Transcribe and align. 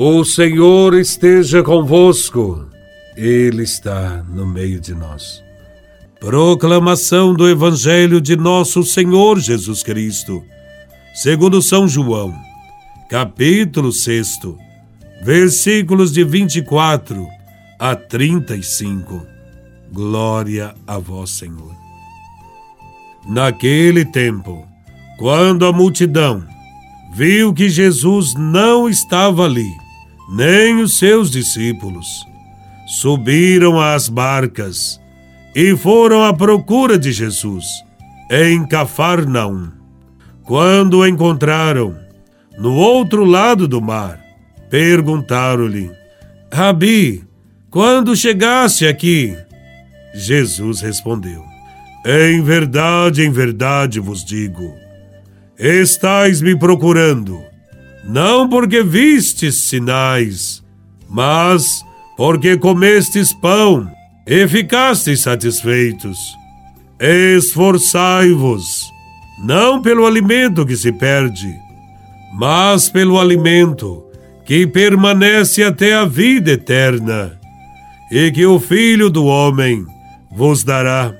O 0.00 0.24
Senhor 0.24 0.94
esteja 0.94 1.60
convosco, 1.60 2.68
Ele 3.16 3.64
está 3.64 4.24
no 4.28 4.46
meio 4.46 4.80
de 4.80 4.94
nós. 4.94 5.42
Proclamação 6.20 7.34
do 7.34 7.48
Evangelho 7.48 8.20
de 8.20 8.36
Nosso 8.36 8.84
Senhor 8.84 9.40
Jesus 9.40 9.82
Cristo, 9.82 10.40
segundo 11.12 11.60
São 11.60 11.88
João, 11.88 12.32
capítulo 13.10 13.90
6, 13.90 14.38
versículos 15.20 16.12
de 16.12 16.22
24 16.22 17.26
a 17.76 17.96
35. 17.96 19.26
Glória 19.92 20.76
a 20.86 21.00
Vós, 21.00 21.30
Senhor. 21.30 21.74
Naquele 23.28 24.04
tempo, 24.04 24.64
quando 25.18 25.66
a 25.66 25.72
multidão 25.72 26.46
viu 27.12 27.52
que 27.52 27.68
Jesus 27.68 28.36
não 28.36 28.88
estava 28.88 29.44
ali, 29.44 29.87
nem 30.28 30.80
os 30.82 30.98
seus 30.98 31.30
discípulos, 31.30 32.06
subiram 32.86 33.80
às 33.80 34.08
barcas 34.08 35.00
e 35.54 35.76
foram 35.76 36.24
à 36.24 36.34
procura 36.34 36.98
de 36.98 37.12
Jesus 37.12 37.64
em 38.30 38.66
Cafarnaum. 38.66 39.70
Quando 40.44 40.98
o 40.98 41.06
encontraram 41.06 41.96
no 42.58 42.74
outro 42.74 43.24
lado 43.24 43.68
do 43.68 43.80
mar, 43.80 44.20
perguntaram-lhe: 44.70 45.90
Rabi, 46.52 47.24
quando 47.70 48.16
chegaste 48.16 48.86
aqui? 48.86 49.36
Jesus 50.14 50.80
respondeu: 50.80 51.44
Em 52.04 52.42
verdade, 52.42 53.22
em 53.22 53.30
verdade 53.30 54.00
vos 54.00 54.24
digo, 54.24 54.74
estais 55.58 56.40
me 56.40 56.58
procurando, 56.58 57.42
não 58.08 58.48
porque 58.48 58.82
vistes 58.82 59.54
sinais, 59.56 60.64
mas 61.06 61.84
porque 62.16 62.56
comestes 62.56 63.34
pão 63.34 63.86
e 64.26 64.48
ficastes 64.48 65.20
satisfeitos. 65.20 66.18
Esforçai-vos, 66.98 68.64
não 69.44 69.82
pelo 69.82 70.06
alimento 70.06 70.64
que 70.64 70.74
se 70.74 70.90
perde, 70.90 71.54
mas 72.34 72.88
pelo 72.88 73.20
alimento 73.20 74.04
que 74.46 74.66
permanece 74.66 75.62
até 75.62 75.92
a 75.94 76.06
vida 76.06 76.52
eterna, 76.52 77.38
e 78.10 78.32
que 78.32 78.46
o 78.46 78.58
Filho 78.58 79.10
do 79.10 79.26
Homem 79.26 79.84
vos 80.34 80.64
dará. 80.64 81.14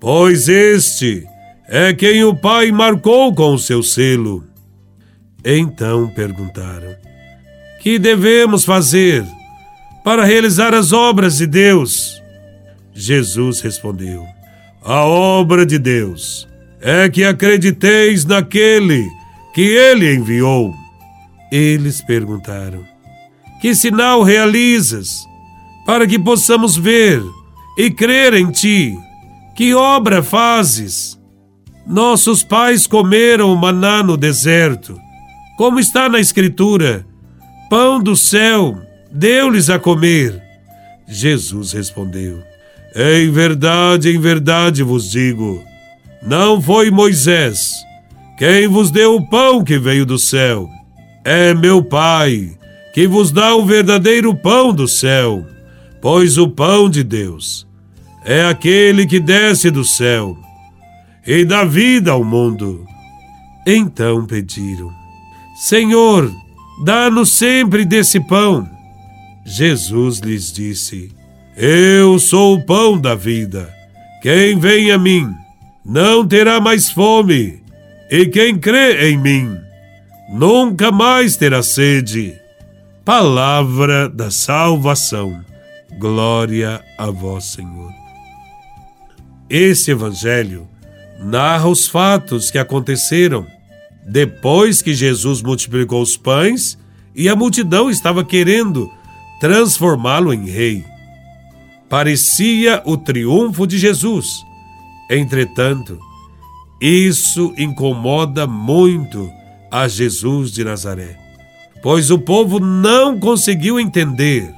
Pois 0.00 0.48
este 0.48 1.24
é 1.68 1.94
quem 1.94 2.24
o 2.24 2.34
Pai 2.34 2.72
marcou 2.72 3.32
com 3.32 3.54
o 3.54 3.58
seu 3.58 3.84
selo. 3.84 4.47
Então 5.50 6.10
perguntaram: 6.10 6.94
Que 7.80 7.98
devemos 7.98 8.66
fazer 8.66 9.24
para 10.04 10.22
realizar 10.22 10.74
as 10.74 10.92
obras 10.92 11.38
de 11.38 11.46
Deus? 11.46 12.22
Jesus 12.92 13.62
respondeu: 13.62 14.26
A 14.84 15.06
obra 15.06 15.64
de 15.64 15.78
Deus 15.78 16.46
é 16.82 17.08
que 17.08 17.24
acrediteis 17.24 18.26
naquele 18.26 19.08
que 19.54 19.62
ele 19.62 20.14
enviou. 20.14 20.74
Eles 21.50 22.02
perguntaram: 22.02 22.84
Que 23.62 23.74
sinal 23.74 24.22
realizas 24.22 25.24
para 25.86 26.06
que 26.06 26.18
possamos 26.18 26.76
ver 26.76 27.22
e 27.78 27.90
crer 27.90 28.34
em 28.34 28.50
ti? 28.50 28.94
Que 29.56 29.72
obra 29.72 30.22
fazes? 30.22 31.18
Nossos 31.86 32.42
pais 32.42 32.86
comeram 32.86 33.50
o 33.50 33.56
maná 33.56 34.02
no 34.02 34.14
deserto, 34.14 35.00
como 35.58 35.78
está 35.78 36.08
na 36.08 36.18
Escritura: 36.18 37.04
Pão 37.68 38.02
do 38.02 38.16
céu 38.16 38.80
deu-lhes 39.12 39.68
a 39.68 39.78
comer. 39.78 40.42
Jesus 41.06 41.72
respondeu: 41.72 42.42
Em 42.96 43.30
verdade, 43.30 44.08
em 44.08 44.18
verdade 44.18 44.82
vos 44.82 45.10
digo, 45.10 45.62
não 46.22 46.62
foi 46.62 46.90
Moisés 46.90 47.86
quem 48.38 48.68
vos 48.68 48.92
deu 48.92 49.16
o 49.16 49.26
pão 49.26 49.64
que 49.64 49.76
veio 49.80 50.06
do 50.06 50.16
céu 50.16 50.70
é 51.24 51.52
meu 51.52 51.82
Pai, 51.82 52.56
que 52.94 53.04
vos 53.08 53.32
dá 53.32 53.52
o 53.56 53.66
verdadeiro 53.66 54.32
pão 54.32 54.72
do 54.72 54.86
céu, 54.86 55.44
pois 56.00 56.38
o 56.38 56.48
pão 56.48 56.88
de 56.88 57.02
Deus 57.02 57.66
é 58.24 58.44
aquele 58.44 59.06
que 59.06 59.18
desce 59.18 59.72
do 59.72 59.84
céu 59.84 60.38
e 61.26 61.44
dá 61.44 61.64
vida 61.64 62.12
ao 62.12 62.22
mundo. 62.22 62.86
Então 63.66 64.24
pediram: 64.24 64.97
Senhor, 65.58 66.32
dá-nos 66.84 67.32
sempre 67.32 67.84
desse 67.84 68.20
pão. 68.20 68.64
Jesus 69.44 70.20
lhes 70.20 70.52
disse: 70.52 71.10
Eu 71.56 72.16
sou 72.20 72.54
o 72.54 72.64
pão 72.64 72.96
da 72.96 73.16
vida. 73.16 73.68
Quem 74.22 74.56
vem 74.56 74.92
a 74.92 74.98
mim 74.98 75.34
não 75.84 76.24
terá 76.24 76.60
mais 76.60 76.88
fome, 76.88 77.60
e 78.08 78.26
quem 78.26 78.56
crê 78.56 79.10
em 79.10 79.18
mim 79.18 79.56
nunca 80.32 80.92
mais 80.92 81.36
terá 81.36 81.60
sede. 81.60 82.38
Palavra 83.04 84.08
da 84.08 84.30
salvação. 84.30 85.44
Glória 85.98 86.80
a 86.96 87.10
vós, 87.10 87.46
Senhor. 87.46 87.92
Esse 89.50 89.90
evangelho 89.90 90.68
narra 91.18 91.66
os 91.66 91.88
fatos 91.88 92.48
que 92.48 92.58
aconteceram 92.58 93.57
depois 94.08 94.80
que 94.80 94.94
Jesus 94.94 95.42
multiplicou 95.42 96.00
os 96.00 96.16
pães 96.16 96.78
e 97.14 97.28
a 97.28 97.36
multidão 97.36 97.90
estava 97.90 98.24
querendo 98.24 98.90
transformá-lo 99.38 100.32
em 100.32 100.46
rei. 100.46 100.84
Parecia 101.88 102.82
o 102.86 102.96
triunfo 102.96 103.66
de 103.66 103.78
Jesus. 103.78 104.26
Entretanto, 105.10 105.98
isso 106.80 107.52
incomoda 107.56 108.46
muito 108.46 109.30
a 109.70 109.86
Jesus 109.88 110.52
de 110.52 110.64
Nazaré, 110.64 111.18
pois 111.82 112.10
o 112.10 112.18
povo 112.18 112.58
não 112.58 113.18
conseguiu 113.18 113.78
entender 113.78 114.54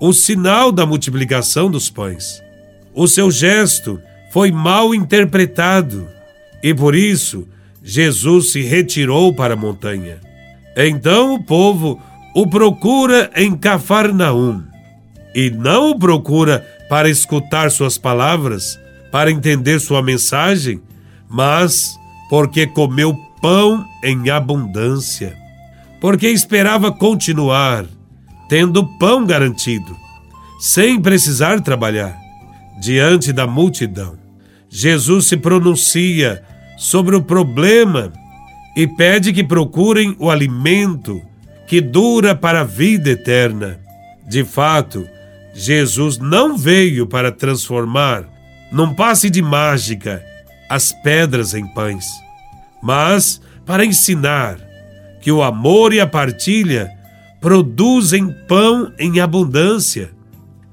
o 0.00 0.12
sinal 0.12 0.72
da 0.72 0.86
multiplicação 0.86 1.70
dos 1.70 1.90
pães. 1.90 2.42
O 2.94 3.06
seu 3.06 3.30
gesto 3.30 4.00
foi 4.32 4.50
mal 4.50 4.94
interpretado 4.94 6.08
e 6.62 6.74
por 6.74 6.94
isso 6.94 7.46
Jesus 7.88 8.52
se 8.52 8.60
retirou 8.60 9.32
para 9.32 9.54
a 9.54 9.56
montanha. 9.56 10.18
Então 10.76 11.36
o 11.36 11.42
povo 11.42 11.98
o 12.34 12.46
procura 12.46 13.30
em 13.34 13.56
Cafarnaum 13.56 14.62
e 15.34 15.48
não 15.48 15.92
o 15.92 15.98
procura 15.98 16.66
para 16.86 17.08
escutar 17.08 17.70
suas 17.70 17.96
palavras, 17.96 18.78
para 19.10 19.30
entender 19.30 19.80
sua 19.80 20.02
mensagem, 20.02 20.82
mas 21.30 21.98
porque 22.28 22.66
comeu 22.66 23.16
pão 23.40 23.82
em 24.04 24.28
abundância, 24.28 25.34
porque 25.98 26.28
esperava 26.28 26.92
continuar 26.92 27.86
tendo 28.50 28.86
pão 28.98 29.24
garantido, 29.24 29.96
sem 30.60 31.00
precisar 31.00 31.62
trabalhar. 31.62 32.14
Diante 32.82 33.32
da 33.32 33.46
multidão, 33.46 34.18
Jesus 34.68 35.24
se 35.24 35.38
pronuncia 35.38 36.44
sobre 36.78 37.16
o 37.16 37.22
problema 37.22 38.12
e 38.76 38.86
pede 38.86 39.32
que 39.32 39.44
procurem 39.44 40.16
o 40.18 40.30
alimento 40.30 41.20
que 41.66 41.80
dura 41.80 42.34
para 42.34 42.60
a 42.60 42.64
vida 42.64 43.10
eterna. 43.10 43.78
De 44.26 44.44
fato, 44.44 45.06
Jesus 45.52 46.18
não 46.18 46.56
veio 46.56 47.06
para 47.06 47.32
transformar, 47.32 48.24
num 48.72 48.94
passe 48.94 49.28
de 49.28 49.42
mágica, 49.42 50.22
as 50.70 50.92
pedras 51.02 51.52
em 51.54 51.66
pães 51.66 52.06
mas 52.82 53.40
para 53.66 53.84
ensinar 53.84 54.58
que 55.20 55.30
o 55.30 55.42
amor 55.42 55.92
e 55.92 56.00
a 56.00 56.06
partilha 56.06 56.90
produzem 57.40 58.34
pão 58.46 58.92
em 58.98 59.20
abundância. 59.20 60.10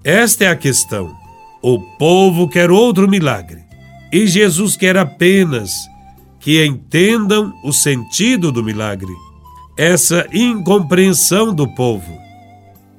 Esta 0.04 0.46
é 0.46 0.48
a 0.48 0.56
questão. 0.56 1.14
O 1.62 1.80
povo 1.98 2.48
quer 2.48 2.70
outro 2.70 3.08
milagre 3.08 3.64
e 4.12 4.28
Jesus 4.28 4.76
quer 4.78 4.98
apenas 4.98 5.72
que 6.46 6.64
entendam 6.64 7.52
o 7.64 7.74
sentido 7.74 8.52
do 8.52 8.64
milagre. 8.64 9.12
Essa 9.76 10.28
incompreensão 10.32 11.52
do 11.52 11.68
povo 11.68 12.16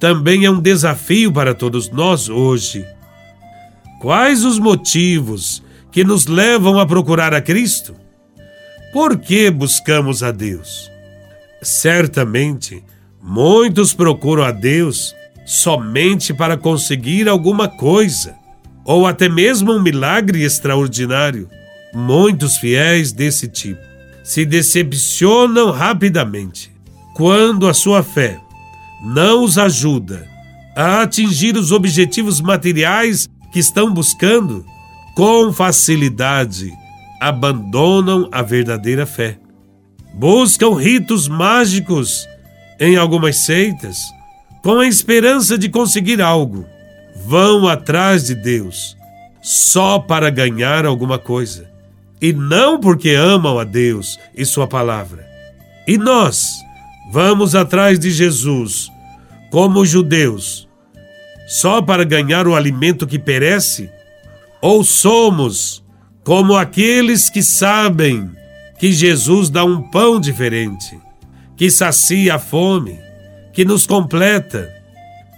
também 0.00 0.44
é 0.44 0.50
um 0.50 0.60
desafio 0.60 1.32
para 1.32 1.54
todos 1.54 1.88
nós 1.88 2.28
hoje. 2.28 2.84
Quais 4.00 4.44
os 4.44 4.58
motivos 4.58 5.62
que 5.92 6.02
nos 6.02 6.26
levam 6.26 6.80
a 6.80 6.84
procurar 6.84 7.32
a 7.32 7.40
Cristo? 7.40 7.94
Por 8.92 9.16
que 9.16 9.48
buscamos 9.48 10.24
a 10.24 10.32
Deus? 10.32 10.90
Certamente, 11.62 12.82
muitos 13.22 13.94
procuram 13.94 14.42
a 14.42 14.50
Deus 14.50 15.14
somente 15.46 16.34
para 16.34 16.56
conseguir 16.56 17.28
alguma 17.28 17.68
coisa, 17.68 18.34
ou 18.84 19.06
até 19.06 19.28
mesmo 19.28 19.72
um 19.72 19.80
milagre 19.80 20.42
extraordinário. 20.42 21.48
Muitos 21.98 22.58
fiéis 22.58 23.10
desse 23.10 23.48
tipo 23.48 23.80
se 24.22 24.44
decepcionam 24.44 25.70
rapidamente 25.70 26.70
quando 27.14 27.66
a 27.66 27.72
sua 27.72 28.02
fé 28.02 28.38
não 29.02 29.42
os 29.42 29.56
ajuda 29.56 30.28
a 30.76 31.00
atingir 31.00 31.56
os 31.56 31.72
objetivos 31.72 32.38
materiais 32.38 33.26
que 33.50 33.58
estão 33.58 33.90
buscando, 33.90 34.62
com 35.14 35.50
facilidade 35.50 36.70
abandonam 37.18 38.28
a 38.30 38.42
verdadeira 38.42 39.06
fé. 39.06 39.38
Buscam 40.12 40.74
ritos 40.74 41.26
mágicos 41.28 42.28
em 42.78 42.98
algumas 42.98 43.38
seitas, 43.46 43.96
com 44.62 44.80
a 44.80 44.86
esperança 44.86 45.56
de 45.56 45.70
conseguir 45.70 46.20
algo. 46.20 46.66
Vão 47.24 47.66
atrás 47.66 48.26
de 48.26 48.34
Deus 48.34 48.94
só 49.40 49.98
para 49.98 50.28
ganhar 50.28 50.84
alguma 50.84 51.18
coisa, 51.18 51.74
e 52.20 52.32
não 52.32 52.80
porque 52.80 53.10
amam 53.10 53.58
a 53.58 53.64
Deus 53.64 54.18
e 54.34 54.44
Sua 54.44 54.66
palavra. 54.66 55.26
E 55.86 55.98
nós 55.98 56.44
vamos 57.12 57.54
atrás 57.54 57.98
de 57.98 58.10
Jesus, 58.10 58.90
como 59.50 59.86
judeus, 59.86 60.68
só 61.46 61.80
para 61.80 62.04
ganhar 62.04 62.48
o 62.48 62.54
alimento 62.54 63.06
que 63.06 63.18
perece? 63.18 63.88
Ou 64.60 64.82
somos 64.82 65.84
como 66.24 66.56
aqueles 66.56 67.30
que 67.30 67.42
sabem 67.42 68.30
que 68.80 68.92
Jesus 68.92 69.48
dá 69.48 69.64
um 69.64 69.80
pão 69.80 70.18
diferente, 70.18 70.98
que 71.56 71.70
sacia 71.70 72.34
a 72.34 72.38
fome, 72.38 72.98
que 73.52 73.64
nos 73.64 73.86
completa, 73.86 74.74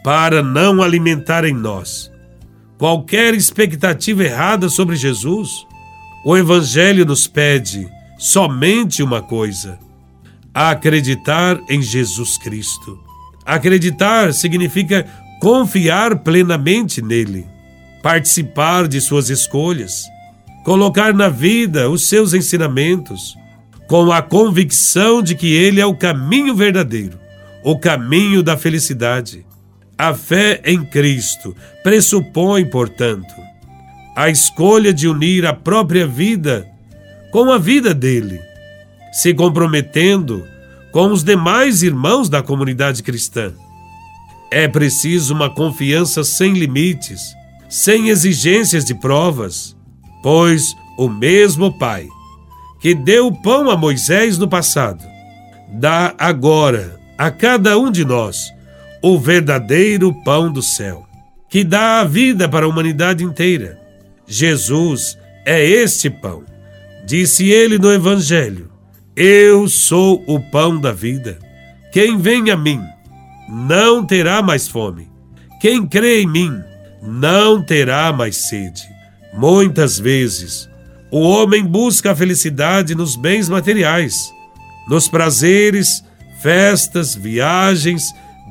para 0.03 0.43
não 0.43 0.83
alimentar 0.83 1.45
em 1.45 1.53
nós 1.53 2.11
qualquer 2.79 3.35
expectativa 3.35 4.25
errada 4.25 4.69
sobre 4.69 4.97
Jesus? 4.97 5.67
O 6.25 6.37
Evangelho 6.37 7.05
nos 7.05 7.27
pede 7.27 7.89
somente 8.19 9.03
uma 9.03 9.23
coisa: 9.23 9.79
acreditar 10.53 11.59
em 11.69 11.81
Jesus 11.81 12.39
Cristo. 12.39 12.99
Acreditar 13.45 14.35
significa 14.35 15.07
confiar 15.41 16.19
plenamente 16.19 17.01
nele, 17.01 17.47
participar 18.03 18.87
de 18.87 19.01
suas 19.01 19.31
escolhas 19.31 20.05
colocar 20.69 21.15
na 21.15 21.31
vida 21.31 21.89
os 21.89 22.11
seus 22.11 22.35
ensinamentos, 22.35 23.35
com 23.87 24.13
a 24.13 24.21
convicção 24.21 25.23
de 25.23 25.35
que 25.35 25.47
ele 25.47 25.81
é 25.81 25.87
o 25.87 25.97
caminho 25.97 26.55
verdadeiro, 26.55 27.19
o 27.65 27.79
caminho 27.79 28.43
da 28.43 28.55
felicidade. 28.55 29.47
A 29.97 30.13
fé 30.13 30.61
em 30.67 30.85
Cristo 30.85 31.57
pressupõe, 31.83 32.67
portanto, 32.67 33.35
a 34.19 34.29
escolha 34.29 34.93
de 34.93 35.07
unir 35.07 35.47
a 35.47 35.55
própria 35.55 36.05
vida 36.05 36.67
com 37.31 37.53
a 37.53 37.57
vida 37.57 37.95
dele, 37.95 38.41
se 39.13 39.33
comprometendo 39.33 40.45
com 40.91 41.13
os 41.13 41.23
demais 41.23 41.85
irmãos 41.85 42.29
da 42.29 42.43
comunidade 42.43 43.01
cristã. 43.05 43.53
É 44.51 44.67
preciso 44.67 45.33
uma 45.33 45.49
confiança 45.49 46.25
sem 46.25 46.55
limites, 46.55 47.21
sem 47.69 48.09
exigências 48.09 48.85
de 48.85 48.93
provas, 48.93 49.77
Pois 50.21 50.75
o 50.99 51.09
mesmo 51.09 51.79
Pai 51.79 52.09
que 52.81 52.97
deu 52.97 53.31
pão 53.31 53.71
a 53.71 53.77
Moisés 53.77 54.37
no 54.37 54.49
passado, 54.49 55.05
dá 55.69 56.13
agora 56.19 56.99
a 57.17 57.31
cada 57.31 57.79
um 57.79 57.89
de 57.89 58.05
nós 58.05 58.53
o 59.01 59.17
verdadeiro 59.17 60.13
pão 60.25 60.51
do 60.51 60.61
céu, 60.61 61.07
que 61.49 61.63
dá 61.63 62.01
a 62.01 62.05
vida 62.05 62.49
para 62.49 62.67
a 62.67 62.69
humanidade 62.69 63.23
inteira. 63.23 63.88
Jesus 64.29 65.19
é 65.47 65.65
este 65.65 66.11
pão. 66.11 66.45
Disse 67.07 67.49
ele 67.51 67.79
no 67.79 67.91
Evangelho: 67.91 68.71
Eu 69.17 69.67
sou 69.69 70.23
o 70.27 70.39
pão 70.39 70.79
da 70.79 70.93
vida. 70.93 71.39
Quem 71.91 72.19
vem 72.19 72.51
a 72.51 72.57
mim 72.57 72.83
não 73.49 74.05
terá 74.05 74.43
mais 74.43 74.69
fome. 74.69 75.09
Quem 75.61 75.87
crê 75.87 76.21
em 76.21 76.27
mim 76.27 76.53
não 77.03 77.63
terá 77.63 78.13
mais 78.13 78.37
sede. 78.37 78.83
Muitas 79.33 79.99
vezes, 79.99 80.69
o 81.11 81.21
homem 81.21 81.65
busca 81.65 82.13
a 82.13 82.17
felicidade 82.17 82.95
nos 82.95 83.17
bens 83.17 83.49
materiais, 83.49 84.31
nos 84.87 85.09
prazeres, 85.09 86.05
festas, 86.43 87.15
viagens, 87.15 88.05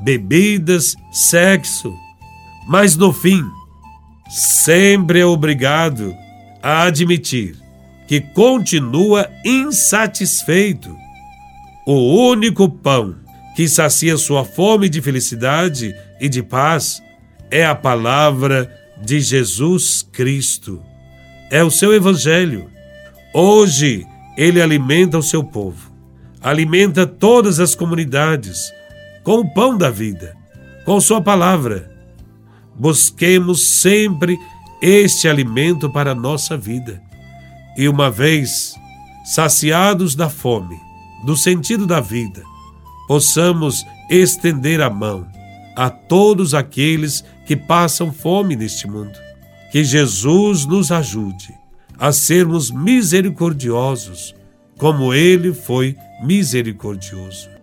bebidas, 0.03 0.95
sexo. 1.11 1.93
Mas 2.67 2.97
no 2.97 3.13
fim, 3.13 3.43
sempre 4.29 5.19
é 5.19 5.25
obrigado 5.25 6.15
a 6.61 6.83
admitir 6.83 7.55
que 8.07 8.21
continua 8.21 9.29
insatisfeito. 9.43 10.95
O 11.85 12.29
único 12.29 12.69
pão 12.69 13.15
que 13.55 13.67
sacia 13.67 14.17
sua 14.17 14.45
fome 14.45 14.87
de 14.87 15.01
felicidade 15.01 15.95
e 16.19 16.29
de 16.29 16.43
paz 16.43 17.01
é 17.49 17.65
a 17.65 17.75
palavra 17.75 18.71
de 19.01 19.19
Jesus 19.19 20.07
Cristo. 20.11 20.81
É 21.49 21.63
o 21.63 21.71
seu 21.71 21.93
Evangelho. 21.93 22.69
Hoje, 23.33 24.05
ele 24.37 24.61
alimenta 24.61 25.17
o 25.17 25.23
seu 25.23 25.43
povo, 25.43 25.91
alimenta 26.41 27.07
todas 27.07 27.59
as 27.59 27.73
comunidades 27.73 28.71
com 29.23 29.39
o 29.39 29.53
pão 29.53 29.77
da 29.77 29.89
vida, 29.89 30.35
com 30.85 31.01
Sua 31.01 31.21
palavra. 31.21 31.96
Busquemos 32.77 33.67
sempre 33.67 34.37
este 34.81 35.27
alimento 35.27 35.89
para 35.89 36.11
a 36.11 36.15
nossa 36.15 36.55
vida. 36.55 37.01
E 37.77 37.87
uma 37.87 38.09
vez 38.11 38.75
saciados 39.25 40.15
da 40.15 40.29
fome, 40.29 40.79
do 41.25 41.35
sentido 41.35 41.85
da 41.85 41.99
vida, 41.99 42.43
possamos 43.07 43.85
estender 44.09 44.81
a 44.81 44.89
mão 44.89 45.27
a 45.75 45.89
todos 45.89 46.53
aqueles 46.53 47.23
que 47.45 47.55
passam 47.55 48.11
fome 48.11 48.55
neste 48.55 48.87
mundo. 48.87 49.17
Que 49.71 49.83
Jesus 49.83 50.65
nos 50.65 50.91
ajude 50.91 51.53
a 51.99 52.11
sermos 52.11 52.71
misericordiosos, 52.71 54.35
como 54.77 55.13
Ele 55.13 55.53
foi 55.53 55.95
misericordioso. 56.23 57.56